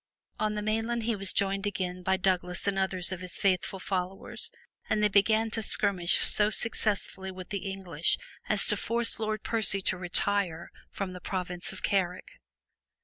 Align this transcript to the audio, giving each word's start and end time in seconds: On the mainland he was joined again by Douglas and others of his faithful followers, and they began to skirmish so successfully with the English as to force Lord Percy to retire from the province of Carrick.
On 0.39 0.55
the 0.55 0.63
mainland 0.63 1.03
he 1.03 1.15
was 1.15 1.31
joined 1.31 1.67
again 1.67 2.01
by 2.01 2.17
Douglas 2.17 2.65
and 2.65 2.75
others 2.79 3.11
of 3.11 3.19
his 3.19 3.37
faithful 3.37 3.79
followers, 3.79 4.49
and 4.89 5.03
they 5.03 5.07
began 5.09 5.51
to 5.51 5.61
skirmish 5.61 6.17
so 6.17 6.49
successfully 6.49 7.29
with 7.29 7.49
the 7.49 7.71
English 7.71 8.17
as 8.49 8.65
to 8.65 8.77
force 8.77 9.19
Lord 9.19 9.43
Percy 9.43 9.79
to 9.83 9.97
retire 9.97 10.71
from 10.89 11.13
the 11.13 11.21
province 11.21 11.71
of 11.71 11.83
Carrick. 11.83 12.39